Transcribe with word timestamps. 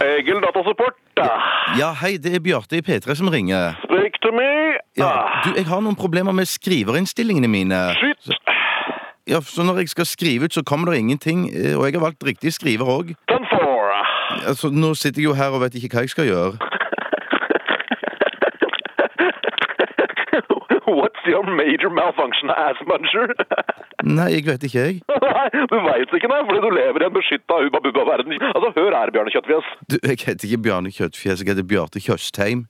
Egil 0.00 0.40
Datasupport. 0.44 0.96
Ja, 1.78 1.92
hei, 2.02 2.16
det 2.20 2.34
er 2.36 2.42
Bjarte 2.44 2.76
i 2.78 2.82
P3 2.84 3.14
som 3.16 3.28
ringer. 3.32 3.78
Speak 3.86 4.18
to 4.22 4.32
me. 4.34 4.48
Ja, 5.00 5.12
du, 5.44 5.52
jeg 5.56 5.66
har 5.68 5.80
noen 5.84 5.96
problemer 5.96 6.32
med 6.36 6.48
skriverinnstillingene 6.50 7.48
mine. 7.48 7.78
Shit. 8.00 8.30
Ja, 9.26 9.40
Så 9.42 9.64
når 9.66 9.80
jeg 9.82 9.88
skal 9.88 10.06
skrive 10.06 10.44
ut, 10.46 10.54
så 10.54 10.62
kommer 10.62 10.92
det 10.92 10.98
ingenting. 11.00 11.48
eh, 11.50 11.74
Og 11.78 11.84
jeg 11.88 11.94
har 11.98 12.04
valgt 12.04 12.22
riktig 12.24 12.52
skriver 12.52 12.84
òg. 12.86 13.14
Altså, 14.46 14.68
nå 14.70 14.94
sitter 14.94 15.20
jeg 15.22 15.24
jo 15.30 15.34
her 15.34 15.50
og 15.54 15.60
vet 15.62 15.74
ikke 15.74 15.96
hva 15.96 16.02
jeg 16.04 16.10
skal 16.12 16.26
gjøre. 16.28 16.58
What's 20.98 21.22
your 21.26 21.44
major 21.46 21.90
malfunction, 21.90 22.50
ass 22.50 22.78
muncher? 22.86 23.28
Nei, 24.18 24.28
jeg 24.36 24.46
vet 24.46 24.66
ikke, 24.66 24.84
jeg. 24.86 25.00
Nei, 25.08 25.48
du 25.70 25.76
veit 25.86 26.12
ikke 26.14 26.28
nei, 26.30 26.40
fordi 26.46 26.60
du 26.62 26.68
lever 26.74 27.02
i 27.02 27.06
en 27.08 27.14
beskytta 27.14 27.58
hubba 27.64 27.80
bubba-verden. 27.84 28.36
Altså, 28.52 28.70
hør 28.76 28.94
her, 28.94 29.10
Bjørne 29.14 29.32
Kjøttfjes. 29.34 29.70
Du, 29.90 29.96
Jeg 30.02 30.20
heter 30.22 30.46
ikke 30.48 30.62
Bjarne 30.66 30.92
Kjøttfjes, 30.94 31.42
jeg 31.42 31.50
heter 31.50 31.66
Bjarte 31.66 32.02
Tjøstheim. 32.02 32.66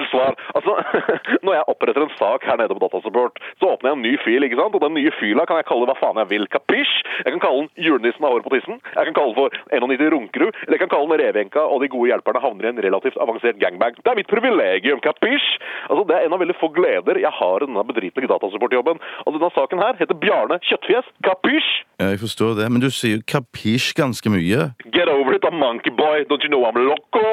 Feil 0.00 0.08
svar. 0.08 0.36
Altså, 0.56 0.72
når 1.44 1.54
jeg 1.54 1.64
oppretter 1.68 2.04
en 2.04 2.14
sak 2.16 2.44
her 2.48 2.56
nede 2.56 2.74
på 2.74 2.80
Datasupport, 2.84 3.38
så 3.60 3.72
åpner 3.74 3.90
jeg 3.90 3.96
en 3.96 4.04
ny 4.06 4.12
fil, 4.24 4.44
ikke 4.46 4.56
sant? 4.56 4.74
Og 4.74 4.82
den 4.84 4.96
nye 4.96 5.12
fila 5.20 5.44
kan 5.48 5.60
jeg 5.60 5.68
kalle 5.68 5.88
hva 5.88 5.96
faen 5.98 6.20
jeg 6.22 6.30
vil. 6.30 6.46
Kapisj? 6.52 6.92
Jeg 7.24 7.34
kan 7.34 7.42
kalle 7.44 7.66
den 7.66 7.84
julenissen 7.84 8.24
av 8.24 8.34
hår 8.34 8.44
på 8.46 8.54
tissen. 8.54 8.80
Jeg 8.96 9.08
kan 9.10 9.16
kalle 9.18 9.34
den 9.34 9.38
for 9.38 9.58
91 9.76 10.12
Runkerud. 10.14 10.60
Eller 10.64 10.76
jeg 10.78 10.82
kan 10.84 10.92
kalle 10.94 11.10
den 11.10 11.20
Revenka 11.20 11.66
og 11.66 11.84
de 11.84 11.90
gode 11.92 12.12
hjelperne 12.12 12.44
havner 12.44 12.68
i 12.68 12.72
en 12.72 12.82
relativt 12.86 13.20
avansert 13.20 13.60
gangbang. 13.60 13.98
Det 14.00 14.12
er 14.12 14.18
mitt 14.20 14.32
privilegium, 14.32 15.02
kapisj? 15.04 15.48
Altså, 15.90 16.06
det 16.08 16.16
er 16.16 16.26
en 16.26 16.36
av 16.36 16.42
veldig 16.42 16.58
få 16.60 16.72
gleder 16.76 17.20
jeg 17.20 17.34
har 17.40 17.60
i 17.60 17.68
denne 17.68 17.86
bedritne 17.90 18.30
datasupportjobben. 18.30 19.04
Og 19.26 19.36
denne 19.36 19.52
saken 19.56 19.84
her 19.84 20.00
heter 20.00 20.16
Bjarne 20.24 20.60
Kjøttfjes. 20.64 21.12
Kapisj? 21.26 21.70
Ja, 22.00 22.12
jeg 22.14 22.22
forstår 22.22 22.56
det, 22.56 22.70
men 22.72 22.80
du 22.80 22.88
sier 22.94 23.20
kapisj 23.28 23.92
ganske 23.98 24.32
mye. 24.32 24.70
Get 24.94 25.09
over 25.20 25.36
it, 25.36 25.44
monkey 25.52 25.90
boy. 25.90 26.24
Don't 26.28 26.42
you 26.42 26.50
know 26.50 26.64
I'm 26.64 26.78
loco? 26.80 27.26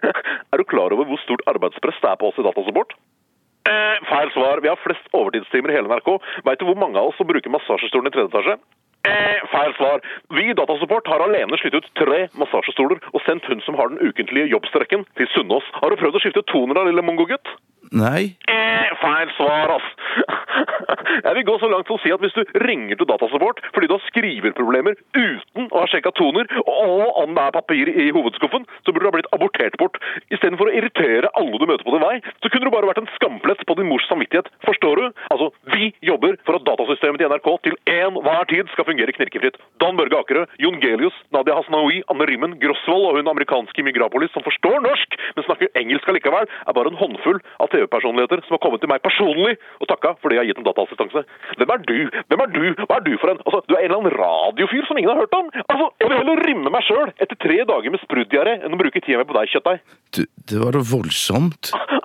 er 0.52 0.58
du 0.58 0.64
klar 0.64 0.92
over 0.92 1.06
hvor 1.08 1.22
stort 1.24 1.46
arbeidspress 1.46 2.02
det 2.02 2.10
er 2.10 2.20
på 2.20 2.30
oss 2.30 2.38
i 2.40 2.46
Datasupport? 2.46 2.94
Eh, 3.70 3.96
feil 4.10 4.30
svar. 4.34 4.60
Vi 4.64 4.70
har 4.72 4.80
flest 4.82 5.08
overtidstimer 5.12 5.70
i 5.70 5.78
hele 5.78 5.90
NRK. 5.90 6.14
Veit 6.46 6.60
du 6.60 6.66
hvor 6.68 6.78
mange 6.80 6.98
av 6.98 7.10
oss 7.10 7.18
som 7.20 7.28
bruker 7.28 7.52
massasjestolen 7.52 8.10
i 8.10 8.14
tredje 8.14 8.32
etasje? 8.32 8.56
Eh, 9.08 9.40
feil 9.52 9.72
svar. 9.78 10.02
Vi 10.36 10.50
i 10.50 10.56
Datasupport 10.56 11.08
har 11.08 11.22
alene 11.24 11.56
slitt 11.60 11.76
ut 11.78 11.88
tre 11.96 12.26
massasjestoler 12.40 13.00
og 13.12 13.22
sendt 13.24 13.46
hun 13.48 13.62
som 13.64 13.78
har 13.78 13.92
den 13.92 14.00
ukentlige 14.02 14.50
jobbstrekken, 14.52 15.06
til 15.16 15.28
Sunnaas. 15.34 15.66
Har 15.80 15.92
du 15.92 16.00
prøvd 16.00 16.18
å 16.18 16.24
skifte 16.24 16.44
toner 16.52 16.76
da, 16.76 16.84
lille 16.88 17.04
mongogutt? 17.04 17.54
Nei? 17.96 18.34
Eh, 18.50 18.90
feil 19.00 19.32
svar, 19.38 19.76
ass. 19.78 19.86
Jeg 21.26 21.34
vil 21.38 21.46
gå 21.48 21.56
så 21.60 21.70
langt 21.70 21.88
til 21.88 21.96
å 21.96 22.02
si 22.02 22.12
at 22.14 22.22
hvis 22.22 22.36
du 22.36 22.42
ringer 22.64 22.98
til 22.98 23.08
Datasupport 23.08 23.62
fordi 23.74 23.90
du 23.90 23.96
har 23.96 24.04
skriverproblemer 24.08 24.98
uten 25.16 25.68
å 25.68 25.82
ha 25.82 25.86
sjekka 25.90 26.12
toner, 26.18 26.48
og 26.64 27.20
om 27.22 27.34
det 27.36 27.44
er 27.44 27.56
papir 27.56 27.90
i 27.90 28.08
hovedskuffen, 28.14 28.66
så 28.84 28.92
burde 28.92 29.04
du 29.04 29.10
ha 29.10 29.14
blitt 29.16 29.30
abortert 29.36 29.76
bort. 29.80 29.98
Istedenfor 30.32 30.70
å 30.70 30.74
irritere 30.76 31.30
alle 31.38 31.60
du 31.60 31.66
møter 31.68 31.86
på 31.86 31.94
din 31.94 32.04
vei, 32.04 32.16
så 32.42 32.50
kunne 32.50 32.68
du 32.68 32.74
bare 32.74 32.90
vært 32.90 33.02
en 33.02 33.10
skamplett 33.16 33.64
på 33.66 33.76
din 33.78 33.88
mors 33.90 34.06
samvittighet. 34.10 34.50
Forstår 34.66 35.00
du? 35.00 35.20
Altså, 35.34 35.50
vi 35.74 35.90
jobber 36.06 36.38
for 36.46 36.58
at 36.58 36.66
datasystemet 36.66 37.22
til 37.22 37.32
NRK 37.32 37.50
til 37.66 37.78
enhver 37.94 38.48
tid 38.50 38.70
skal 38.74 38.88
fungere 38.88 39.14
knirkefritt. 39.16 39.58
Dan 39.82 39.98
Børge 40.00 40.20
Akerø, 40.20 40.46
Jon 40.62 40.80
Gelius, 40.82 41.16
Nadia 41.34 41.58
Hasnaoui, 41.58 42.02
Anne 42.12 42.28
Rimmen, 42.28 42.56
Grosvold 42.62 43.08
og 43.10 43.20
hun 43.20 43.32
amerikanske 43.32 43.84
Migrapolis 43.86 44.32
som 44.34 44.44
forstår 44.46 44.80
norsk, 44.84 45.18
men 45.36 45.46
snakker 45.46 45.72
engelsk 45.78 46.08
allikevel, 46.10 46.48
er 46.48 46.76
bare 46.76 46.92
en 46.92 47.00
håndfull 47.00 47.40
av 47.62 47.70
TV-personligheter 47.72 48.44
som 48.46 48.56
har 48.56 48.64
kommet 48.64 48.82
til 48.82 48.90
meg 48.92 49.02
personlig 49.04 49.56
og 49.80 49.88
takka 49.90 50.14
fordi 50.20 50.38
jeg 50.38 50.44
har 50.44 50.50
gitt 50.50 50.60
en 50.62 50.68
dataassistanse. 50.80 51.24
Hvem 51.60 51.72
er 51.74 51.82
du? 51.86 51.98
Hvem 52.28 52.44
er 52.44 52.52
du? 52.54 52.62
Hva 52.86 52.98
er 52.98 53.04
du 53.06 53.12
for 53.20 53.32
en? 53.32 53.40
Altså, 53.44 53.62
du 53.68 53.74
er 53.74 53.84
en 53.84 53.88
eller 53.90 53.98
annen 54.00 54.16
radiofyr 54.16 54.86
som 54.88 54.98
ingen 54.98 55.12
har 55.12 55.20
hørt 55.20 55.36
om. 55.36 55.50
Altså, 55.66 55.90
jeg 56.00 56.10
vil 56.10 56.20
heller 56.20 56.44
rimme 56.48 56.74
meg 56.74 56.86
sjøl 56.86 57.12
etter 57.18 57.38
tre 57.40 57.58
dager 57.68 57.94
med 57.94 58.04
spruddiaré 58.04 58.58
enn 58.60 58.76
å 58.76 58.80
bruke 58.80 59.02
tida 59.04 59.20
mi 59.20 59.28
på 59.28 59.36
deg, 59.36 59.52
kjøttdeig. 59.54 59.82
Det 60.50 60.62
var 60.62 60.76
da 60.76 60.84
voldsomt. 60.92 61.72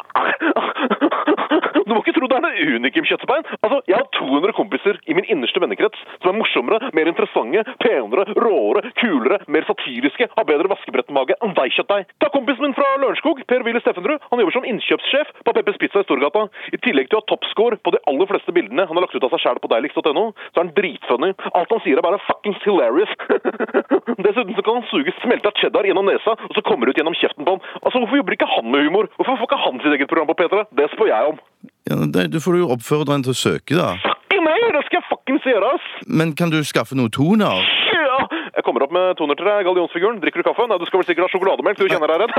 Du 1.95 2.01
må 2.01 2.03
ikke 2.03 2.19
tro 2.19 2.27
det 2.27 2.35
er 2.35 2.43
noe 2.43 2.63
unikum 2.75 3.05
kjøttbein. 3.07 3.45
Altså, 3.63 3.78
Jeg 3.88 3.95
har 3.95 4.07
200 4.17 4.51
kompiser 4.57 4.97
i 5.07 5.13
min 5.16 5.23
innerste 5.31 5.61
vennekrets 5.63 6.01
som 6.17 6.33
er 6.33 6.35
morsommere, 6.35 6.89
mer 6.91 7.07
interessante, 7.07 7.61
penere, 7.79 8.25
råere, 8.35 8.81
kulere, 9.00 9.38
mer 9.47 9.63
satiriske, 9.63 10.28
har 10.33 10.47
bedre 10.50 10.67
vaskebrettmage 10.73 11.38
enn 11.39 11.53
deg, 11.56 11.72
kjøttdeig. 11.78 12.09
Ta 12.19 12.28
kompisen 12.33 12.66
min 12.66 12.75
fra 12.75 12.89
Lørenskog, 13.00 13.39
Per 13.47 13.63
Willy 13.63 13.79
Steffenrud. 13.79 14.28
Han 14.28 14.44
jobber 14.44 14.57
som 14.57 14.67
innkjøpssjef 14.67 15.31
på 15.47 15.53
Peppers 15.56 15.79
Pizza 15.79 16.03
i 16.03 16.09
Storgata. 16.09 16.44
I 16.75 16.81
tillegg 16.83 17.07
til 17.07 17.22
å 17.22 17.23
ha 17.23 17.29
toppscore 17.31 17.79
på 17.79 17.95
de 17.95 18.03
aller 18.12 18.31
fleste 18.33 18.57
bildene 18.59 18.89
han 18.91 19.00
har 19.00 19.07
lagt 19.07 19.16
ut 19.16 19.29
av 19.29 19.31
seg 19.38 19.45
sjæl 19.45 19.63
på 19.63 19.72
deiligst.no, 19.72 20.25
så 20.51 20.59
er 20.59 20.66
han 20.66 20.75
dritfunny. 20.75 21.31
Alt 21.56 21.72
han 21.77 21.83
sier 21.88 22.03
er 22.03 22.07
bare 22.09 22.19
fuckings 22.27 22.59
hilarious. 22.67 23.16
Dessuten 24.27 24.51
så 24.51 24.67
kan 24.67 24.81
han 24.81 24.89
suge 24.91 25.16
smelta 25.23 25.56
cheddar 25.63 25.88
gjennom 25.88 26.12
nesa, 26.12 26.35
og 26.35 26.59
så 26.59 26.67
kommer 26.67 26.91
det 26.91 26.97
ut 26.97 27.03
gjennom 27.06 27.16
kjeften 27.23 27.47
på 27.47 27.56
han. 27.56 27.67
Altså, 27.85 28.03
Hvorfor 28.03 28.19
jobber 28.19 28.35
ikke 28.35 28.51
han 28.51 28.72
med 28.73 28.89
humor? 28.89 29.13
Hvorfor 29.16 29.39
får 29.39 29.53
ikke 29.53 29.63
han 29.63 29.83
sitt 29.85 29.95
eget 29.95 30.12
program 30.12 30.33
på 30.33 30.41
P3? 30.44 30.67
Det 30.75 30.91
spør 30.91 31.13
jeg 31.16 31.31
om. 31.31 31.45
Ja, 31.90 31.96
det, 31.96 32.28
du 32.34 32.40
får 32.41 32.56
jo 32.57 32.68
oppfordre 32.73 33.13
en 33.13 33.23
til 33.25 33.35
å 33.35 33.38
søke, 33.38 33.75
da. 33.78 33.91
Fucking 34.01 34.41
meg! 34.41 34.63
Det 34.73 34.79
skal 34.88 34.97
jeg 34.97 35.06
fuckings 35.06 35.44
gjøre, 35.46 35.73
ass! 35.78 35.90
Men 36.09 36.31
kan 36.40 36.50
du 36.50 36.57
skaffe 36.66 36.97
noen 36.97 37.13
toner? 37.13 37.62
Ja! 37.94 38.16
Jeg 38.56 38.66
kommer 38.66 38.88
opp 38.88 38.96
med 38.96 39.13
toner 39.19 39.38
til 39.38 39.46
deg, 39.46 39.68
gallionsfiguren. 39.68 40.18
Drikker 40.24 40.41
du 40.41 40.47
kaffe? 40.47 40.66
Nei, 40.72 40.79
du 40.81 40.88
skal 40.90 41.03
vel 41.03 41.07
sikkert 41.12 41.28
ha 41.28 41.34
sjokolademelk, 41.35 41.78
du 41.78 41.91
kjenner 41.91 42.09
deg 42.09 42.24
redd? 42.24 42.34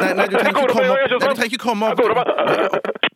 Nei, 0.00 0.14
nei, 0.16 0.28
du 0.32 0.38
trenger 0.38 0.54
ikke 0.54 0.72
komme 0.72 0.88
opp. 0.88 0.96
Nei, 0.96 1.10
du 1.12 1.18
trenger 1.20 1.50
ikke 1.50 1.62
komme 1.66 1.92
opp 1.92 3.12